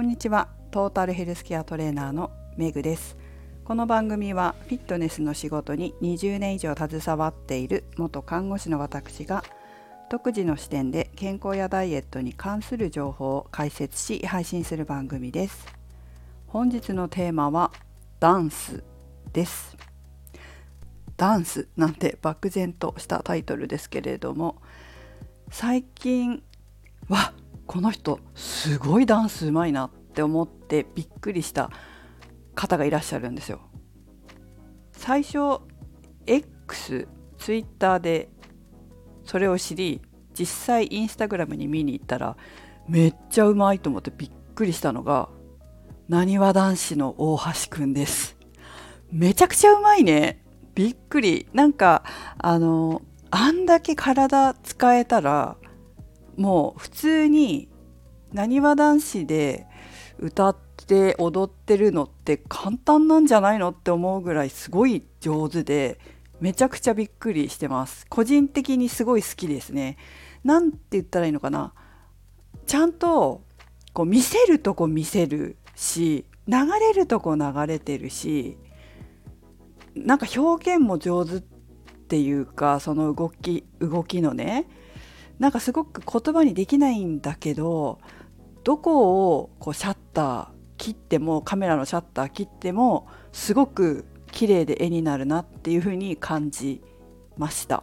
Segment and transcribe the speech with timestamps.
[0.00, 0.48] こんにちは。
[0.70, 3.18] トータルヘルスケアトレーナーのメグです。
[3.66, 9.44] この番組はフィットネスの仕事に20年以上携わっている元看護師の私が
[10.08, 15.66] 独自の視点で健康やダイエットに関する情報を解説し配信する番組です。
[16.46, 17.70] 本日のテーマは
[18.20, 18.82] ダンス
[19.34, 19.76] です。
[21.18, 24.62] ダンスなんて漠然としたタイトルですけれども
[25.50, 26.42] 最近
[27.10, 27.34] は
[27.70, 31.70] この人すごいダンスうまいなって思ってびっくりした
[32.56, 33.60] 方がいらっしゃるんですよ。
[34.90, 35.60] 最初
[36.26, 37.06] X
[37.38, 38.28] ツイッターで
[39.22, 40.02] それを知り
[40.36, 42.36] 実際インスタグラムに見に行ったら
[42.88, 45.28] めっちゃうまいと思ってびっくりしたのが
[46.08, 48.36] なにわ男子の大橋くんです。
[49.12, 50.42] めちゃくちゃうまいね。
[50.74, 51.46] びっくり。
[51.52, 52.02] なんか
[52.36, 55.56] あのあんだけ体使えたら
[56.40, 57.68] もう普通に
[58.32, 59.66] なにわ男子で
[60.18, 66.00] 歌って踊ってるのって簡単なんじゃないのって思うぐらいすごい上手で
[66.40, 68.06] めちゃくちゃびっくりしてます。
[68.08, 69.98] 個人的にすごい好きですね。
[70.42, 71.74] なんて言ったらいいのかな。
[72.66, 73.42] ちゃんと
[73.92, 78.56] こう見せるとこ見せるし流れるとこ流れてるし
[79.94, 81.40] なんか表現も上手っ
[82.08, 84.66] ていうかその動き動きのね
[85.40, 87.98] なんかすごく言葉にできないんだけど
[88.62, 96.82] どこをこうシャッター切ってもカメラのシャッター切ってもすごく綺麗で絵になるなっていう風に感じ
[97.36, 97.82] ました。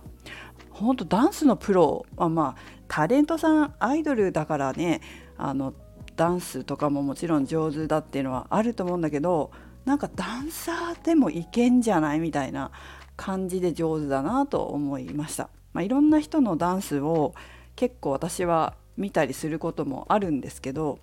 [0.69, 5.01] 本当ダンスのプロはまあタレントさんアイドルだからね
[5.35, 5.73] あの
[6.15, 9.51] ダンスとかももちろん上手だっていうのはあると思うんだけど
[9.85, 12.71] なんかダンサーでもいけんじゃないみたいな
[13.15, 15.49] 感じで上手だなと思いました。
[15.77, 17.35] まあ、いろんな人のダンスを
[17.75, 20.97] 結構私は見たりすることもあるんですけど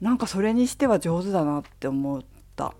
[0.00, 2.22] なんかそれにしては上手だなって思っ
[2.54, 2.74] た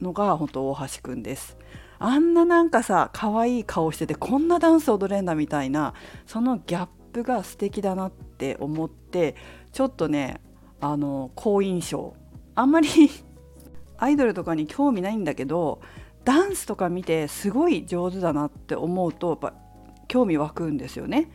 [0.00, 1.56] のが本当大橋くんです。
[2.00, 5.94] あんななんかさ可愛いい顔しててこんなダンス踊れんだみたいな
[6.26, 9.36] そのギャップが素敵だなって思って
[9.70, 10.40] ちょっとね
[10.80, 12.16] あの好印象
[12.56, 12.88] あんまり
[13.98, 15.80] アイドルとかに興味ないんだけど
[16.24, 19.61] ダンスとか見てすごい上手だなって思うとやっぱ
[20.12, 21.30] 興味湧くんですよね。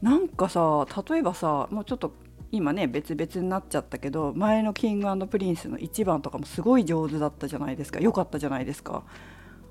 [0.00, 2.14] なんかさ例えばさもうちょっと
[2.50, 9.04] 今ね別々になっちゃったけど前の King&Prince の1番とかもすごい上手だったじゃないですか良かったじゃないですか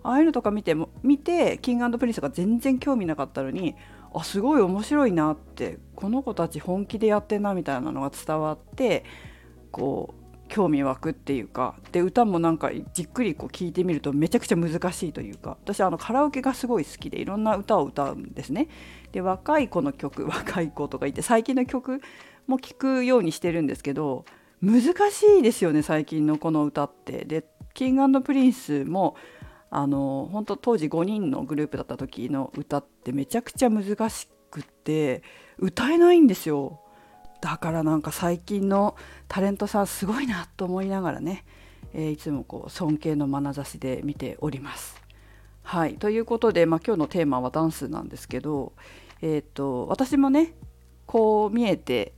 [0.04, 3.76] ああいうのとか見ても見て King&Prince が全然興味なかったのに
[4.14, 9.04] あすごい面白いなってこの子たち本気でやってんなみたいなのが伝わって
[9.72, 18.68] こう興味湧くっていうかで歌もなんかじっくりこう聞いてみるとめちゃくちゃ難しいというか私あのカラオケがすごい好きでいろんな歌を歌うんですね。
[19.12, 22.02] で若い子の曲 若い子とかいて最近の曲
[22.48, 24.26] も聴くようにしてるんですけど
[24.62, 27.26] 難しいですよね最近のこの歌って。
[27.26, 29.16] で King&Prince も
[29.70, 35.22] あの本当当時5人のグループだった時の歌ってめちゃくちゃ難しくて
[35.58, 36.80] 歌えないんですよ。
[37.46, 38.96] だからなんか最近の
[39.28, 41.46] タレントさんすごいなと思いながらね、
[41.94, 45.00] えー、いつもこう尊敬の眼差しで見ております。
[45.62, 48.74] はいということで、まあ、今日のテーマはダンスなんですけど、
[49.22, 50.56] えーと、私もね
[51.06, 52.14] こう見えて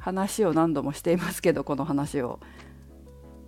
[0.00, 2.40] 話を何度もしていますけどこの話を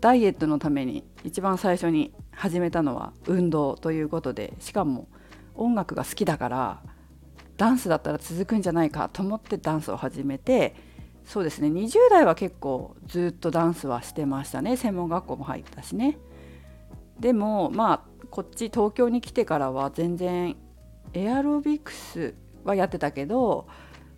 [0.01, 5.09] ダイエットのために一番最初に始めたのは運動ということでしかも
[5.57, 6.83] 音楽が好きだから
[7.57, 10.86] ダンスだったら続くんじゃないかと思ってダンスを始めて
[11.27, 11.69] そうですね。
[11.69, 14.77] 20代は結構ずっとダンスはしてましたね。
[14.77, 16.19] 専門学校も入ったしね。
[17.19, 20.57] でもまあこっち東京に来てからは全然
[21.15, 23.67] エアロビクスはやってたけど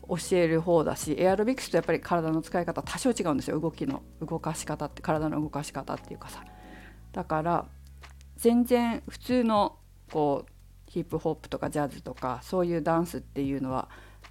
[0.07, 3.59] 教える方だしエアロビクスとやっぱり体の使い方多少違うんですよ。
[3.59, 6.45] 動きの動かし方って体の動かし方っていうかさ。
[7.13, 7.67] だから
[8.37, 9.77] 全然普通の
[10.13, 10.53] こう
[10.91, 13.89] ヒップホップとかジャズとかそういうダンスっていうのは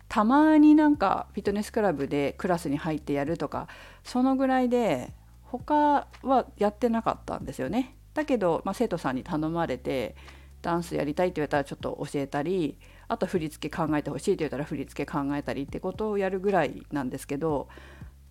[0.10, 3.68] たまになんかフィットネスクラブでクラスに入ってやるとか
[4.04, 5.14] そのぐらいで
[5.44, 7.96] 他はやってなかったんですよね。
[8.14, 10.16] だけど、まあ、生徒さんに頼まれて
[10.62, 12.78] ダンスやりたいって言われたらちょっと教えたり
[13.08, 17.68] あと振り付け考えてほしいって言ったら振り付け考えたりってことをやるぐらいなんですけど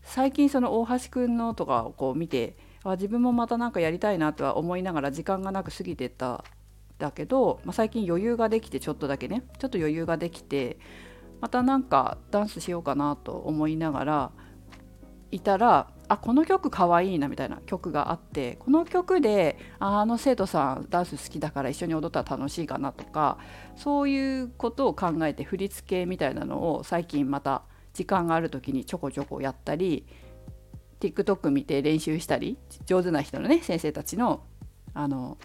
[0.03, 6.45] 最近その大橋くんのとかをこう見てあ自分もまた何かやりたいなとは思いながら時間がなく過ぎてた
[6.99, 10.79] だけど、まあ、最近余裕ができてちょっとだけねちょっと余裕ができて
[11.41, 14.31] またなんかダンスしようかなと思いながら
[15.31, 23.39] いたらあこの曲かわいいなみたいな曲があってこの曲であの生徒さんダンス好きだから一緒に踊ったら楽しいかなとか
[23.75, 27.63] そういうことを考えて振り付けみたいなのを最近また
[27.93, 30.07] 時間がある時にちょこちょこやったり
[31.01, 32.57] TikTok 見て練習したり
[32.87, 34.45] 上手な人のね先生たちの
[34.95, 35.39] あの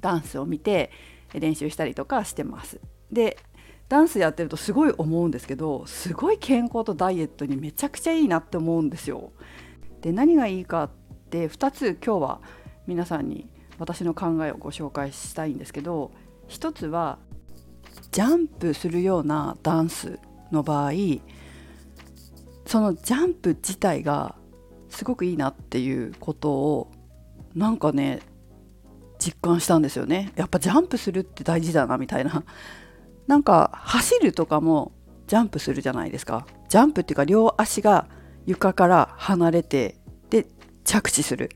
[0.00, 0.92] ダンスを見て
[1.34, 2.80] 練習したりとかしてます。
[3.10, 3.38] で
[3.88, 9.32] ダンスやってるとすごい思うんですけどすごい健康とダイエットにめちゃくちゃいいなって思うんですよ。
[10.02, 10.90] で何がいいかっ
[11.30, 12.40] て2つ今日は
[12.86, 13.48] 皆さんに
[13.78, 16.12] 私の考えをご紹介したいんですけど
[16.48, 17.18] 1つは
[18.12, 20.18] ジャンプするようなダンス
[20.50, 20.92] の場合
[22.66, 24.34] そのジャンプ自体が
[24.88, 26.92] すごくいいなっていうことを
[27.54, 28.20] なんかね
[29.18, 32.44] 実感したんですよねやっぱジャンプするって大事だなみたいな
[33.28, 34.92] なんか走るとかも
[35.26, 36.46] ジャンプするじゃないですか。
[36.68, 38.08] ジャンプっていうか両足が
[38.46, 39.96] 床から離れて
[40.30, 40.46] で
[40.82, 41.50] 着地する。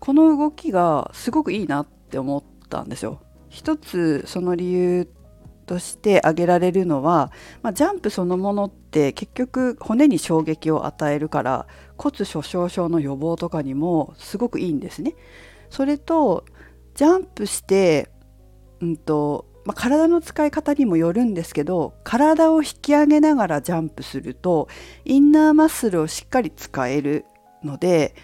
[0.00, 3.20] この動きがすごくいいなって思ったんですよ。
[3.50, 5.08] 一つその理由
[5.66, 7.30] として挙げられるのは、
[7.62, 11.66] まあ、ジャンプそのものって結局骨に衝撃を与えるから
[11.96, 15.14] 骨粗しょう症の予防とかにもすごくいいんですね。
[15.68, 16.46] それと
[16.94, 18.10] ジャンプして、
[18.80, 24.68] うんとまあ、体の使い方にもよるんですけど体を引き上げながらジャンプすると
[25.04, 27.24] インナーマッスルをしっかり使える
[27.62, 28.14] ので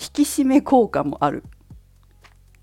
[0.00, 1.44] 引き締め効果もある。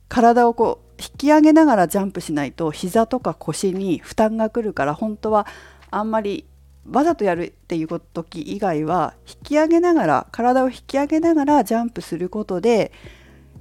[0.09, 5.47] 体をこう引き上げながらジャンプしないと膝とか腰に負担がくるから本当は
[5.89, 6.45] あんまり
[6.89, 12.91] わざとやるっていう時以外は引き上げながら体を引き上げながらジャンプすることで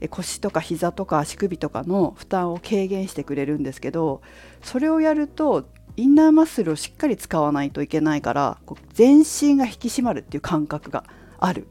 [0.08, 4.23] 腰とか膝とか足首とかの負担を軽減してくれるんですけど
[4.62, 8.58] それをやるとインナーマッスルをしっかり使わないといけないから
[8.93, 11.05] 全身が引き締まるっていう感覚が
[11.38, 11.69] ある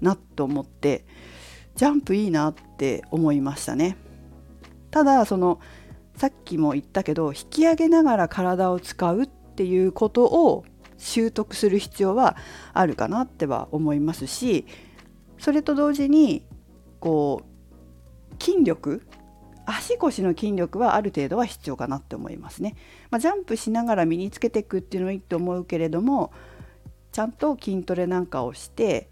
[0.00, 1.04] なと思って
[1.74, 3.96] ジャンプいいなって思いましたね。
[4.90, 5.60] ただその
[6.16, 10.64] さっきも言ったけど引き上げながら体を使うっていうことを
[10.98, 12.36] 習得する必要は
[12.74, 14.66] あるかなっては思いますし
[15.38, 16.44] それと同時に
[16.98, 17.49] こう
[18.40, 19.02] 筋力
[19.66, 22.74] 足腰の筋力はある程度は必要かなって思いますね。
[23.10, 26.32] まあ、ジャンプしながら身につけていくっていうのはいいと思うけれども
[27.12, 29.10] ちゃんと筋トレなんかをして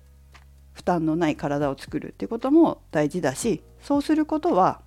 [0.72, 4.80] 負担のない体を作るっていうことも大事だしそうすることは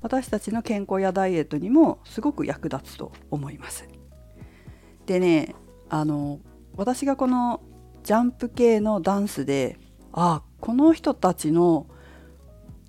[0.00, 3.88] 私たちの健康やダイエットにもすごく役立つと思います。
[5.06, 5.54] でね
[5.88, 6.40] あの
[6.76, 7.60] 私がこの
[8.04, 9.78] ジャンプ系のダンスで
[10.12, 11.86] あこの人たちの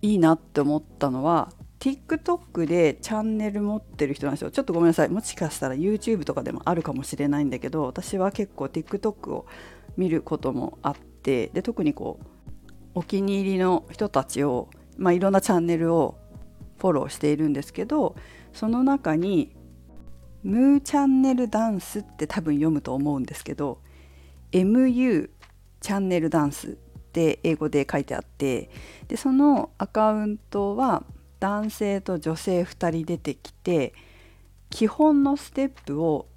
[0.02, 4.52] いいなって思ったのは TikTok でチャンネル持ってる人なんですよ。
[4.52, 5.10] ちょっとごめんなさい。
[5.10, 9.46] もしかしたら YouTube とかでもあるかもしれないんだけど私は結構 TikTok を
[9.98, 12.26] 見ることもあってで特にこう
[12.94, 16.18] お気に入りの人たちを、まあ、いろんなチャンネルを
[16.78, 18.16] フォローしているんですけど
[18.54, 19.56] その中に
[20.44, 23.80] 「ムーチャンネルダンス」って多分読むと思うんですけど
[24.52, 25.30] MU
[25.80, 26.78] チャンネルダンス
[27.12, 28.70] って英語で書いてあって
[29.10, 31.04] でそのアカウントは
[31.42, 33.94] 男性と女性2人出てきて
[34.70, 36.28] 基本のステップを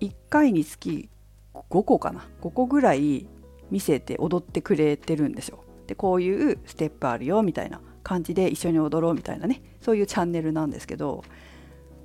[0.00, 1.10] 1回につき
[1.52, 3.28] 5個かな5個ぐらい
[3.70, 5.64] 見せて踊ってくれてるんですよ。
[5.86, 11.22] でこういうステップあるよみたいな感じで一緒に踊ろうみたいなねそういうチャンネルなんですけど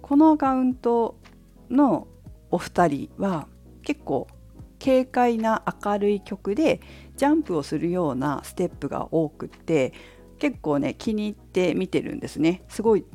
[0.02, 1.16] このアカウント
[1.70, 2.08] の
[2.52, 3.48] お二人は
[3.84, 4.28] 結構
[4.84, 6.82] 軽快な明るい曲で
[7.16, 9.94] ジャンプをするようなステップが多くって
[10.40, 13.06] 結構ね気に入って見てるんですねすごい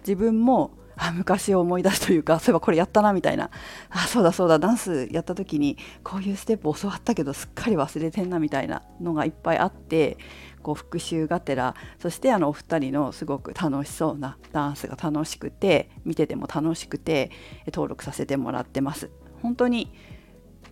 [0.00, 3.50] 自分もあ昔を思い出すというかそういえばこれやったなみたいな
[3.88, 10.18] あそうだそうだダンスやった時にこういうステップ教わったけどすっかり忘れてんなみたいなのがいっぱいあって
[10.62, 17.30] こう復習がてらそしてあのお二人のすごく楽しそうなダンスが楽しくて見てても楽しくて
[17.66, 19.10] 登録させてもらってます。
[19.42, 19.90] 本当に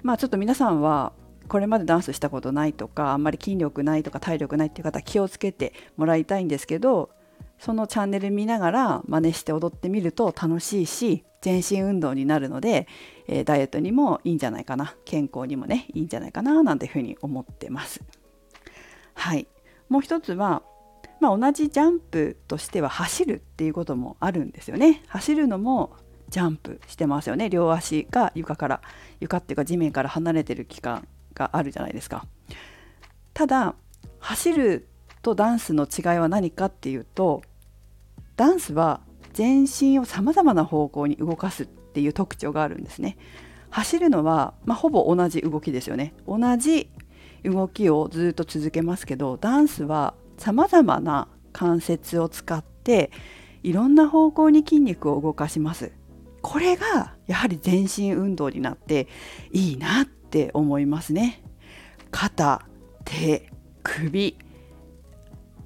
[0.02, 1.12] まあちょっと皆さんは
[1.48, 7.10] これまでダンスしたことないとかあんまり筋力ないとか体力ないっていう方気をつけてもらいたいんですけど
[7.58, 12.86] そのチャンネル見ながら真似して踊ってみると楽しいし全身運動になるので、
[13.26, 18.02] えー、ダイエットにもいいんじゃないかな健康にもねいいんじゃないかななんていうふうに思ってます。
[19.14, 19.48] はい
[19.88, 20.62] もう一つは、
[21.20, 25.02] まあ、同じジャンプとしては走るっていうこともあるんですよね。
[25.08, 25.96] 走るのも
[26.28, 28.80] ジャンプしてますよね両足が床から
[29.20, 32.26] 床っていうか地面から離れてる期間があるじゃないですか。
[33.34, 33.74] ただ
[34.18, 34.88] 走る
[35.22, 37.42] とダンスの違いは何かっていうと
[38.36, 39.00] ダンスは
[39.32, 43.16] 全身をさまざまな方向に動かすっていう特徴があるんですね。
[43.70, 46.14] 走るのは、まあ、ほぼ同じ動きですよね。
[46.26, 46.88] 同じ
[47.44, 53.10] 動きをずっと続けますけどダンスはさまざまな関節を使って
[53.62, 55.92] いろんな方向に筋肉を動かします。
[56.42, 59.08] これがやはり全身運動になって
[59.52, 61.42] いいなって思いますね。
[62.10, 62.66] 肩
[63.04, 63.50] 手
[63.82, 64.36] 首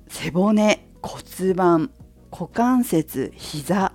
[0.09, 1.91] 背骨骨盤
[2.31, 3.93] 股関節膝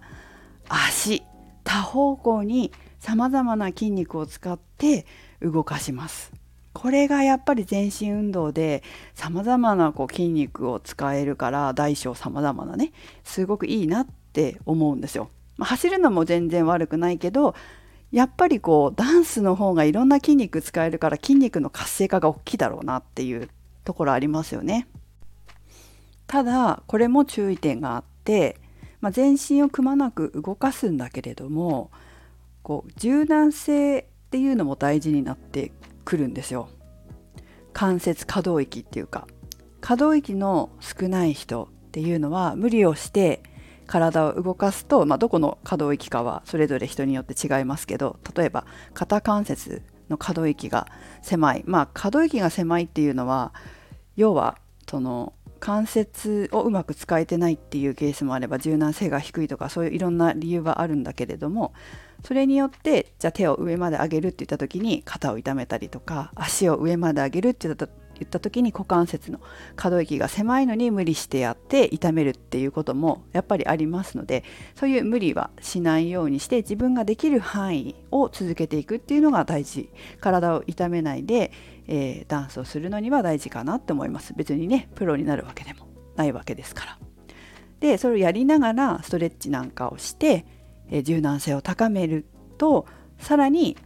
[0.70, 1.24] 足
[1.64, 5.06] 多方向にさまざまな筋肉を使って
[5.42, 6.32] 動かします。
[6.74, 8.84] これがやっぱり全身運動で
[9.16, 12.92] さまざまなこう筋肉を使えるから大小さまざまなね
[13.24, 15.32] すごくいいなって思うんですよ。
[15.58, 17.56] まあ、走るのも全然悪くないけど
[18.12, 23.50] やっぱりこうダンスの方がいろんな筋肉使えるから筋肉の活性化が大きいだろうなっていう
[23.84, 24.88] ところありますよね。
[26.26, 28.58] ただこれも注意点があって、
[29.02, 31.90] まあ、全身をくまなく動かすんだけれども
[32.64, 35.72] こう柔軟性っていうのも大事になって
[36.04, 36.70] くるんですよ。
[37.74, 39.28] 関節可動域っていうか
[39.82, 43.44] 可動域の少ない人っていうのは無理をして
[43.88, 50.88] 体を動かすと、まあ、どこの可動域かはそれぞれ人によって違いますけど例えば肩関節の可動域が
[51.22, 51.64] 狭い。
[51.66, 53.54] まあ可動域が狭いっていうのは
[54.16, 54.58] 要は
[54.90, 61.74] その関節をうまく使えてないっていうケースもあれば柔軟性が低いとかそういういろんな理由があるんだけれども
[62.24, 67.88] それによってじゃあ手を上まで上げるって言った時に肩を痛めたりとか足を上まで上げるって言った
[68.20, 69.40] 言った時に股関節の
[69.76, 74.44] 可動域が狭いのに無理してやって痛めるっていうこともやっぱりありますので
[74.76, 79.90] そういう無理はしないようにして自分ができる範囲を続けていくっていうのが大事。
[80.20, 81.52] 体を痛めないで、
[81.88, 84.34] えー、ダンスをするのには大事かなって思います。
[84.36, 86.98] 別にねプロになるわけでもないわけですから。
[87.80, 90.46] でそれをやりながらストレッチなんかをして、
[90.90, 92.26] えー、柔軟性を高める
[92.58, 92.86] と
[93.20, 93.78] さらに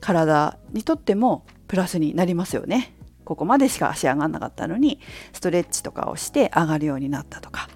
[0.00, 2.94] 体にとってもプラスになりますよね。
[3.32, 5.00] ここまでしか足上がんなかったのに
[5.32, 7.70] ストレッチとかをして上がるようになったとか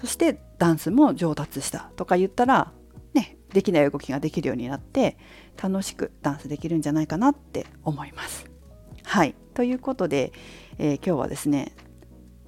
[0.00, 2.70] そしてダンスも上達したとか言ったら
[3.14, 5.16] ねできない動きができるようになって
[5.60, 8.50] 楽しくダンスできるんじゃないかなって思います。
[9.04, 10.34] はいということで、
[10.76, 11.72] えー、今日はですね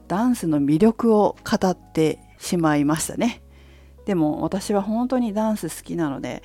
[0.09, 3.43] ダンスの魅力を語ってしまいましたね。
[4.05, 6.43] でも私は本当にダンス好きなので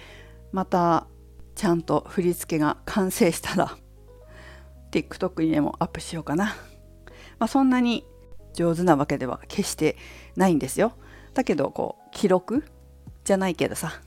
[0.54, 1.08] また
[1.56, 3.78] ちゃんと振り付けが完成したら
[4.92, 6.56] TikTok にでもアップしようかな。
[7.40, 8.06] まあ、そんなに
[8.54, 9.98] 上手なわけでは決して
[10.36, 10.94] ないんですよ。
[11.34, 12.64] だけどこう記録
[13.24, 14.02] じゃないけどさ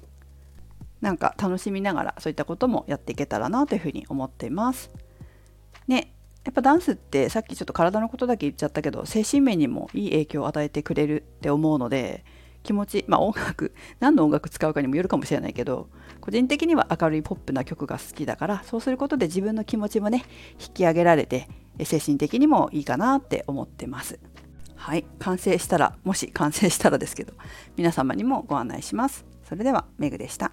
[1.00, 4.90] なんか楽しみながらそういったこともやっていけたらなというふうに思っています。
[5.86, 6.12] ね
[6.44, 12.24] やっぱダンスってさっきちょっと体のことだけ言っちゃったけど精神面にもいい影響を与えてくれるって思うので
[12.62, 15.88] 気持ちまあ音楽何の音楽使うかにもよるかもしれないけど
[16.20, 20.24] 個人的には明るいポップな曲が好きだからそうすることで自分の気持ちもね
[20.60, 21.48] 引き上げられて
[21.82, 24.18] 精神的にもいいかなって思ってます。
[24.76, 27.34] はい完成したらもし完成したらですけど
[27.76, 29.26] 皆様にもご案内します。
[29.44, 30.52] それではメグでした。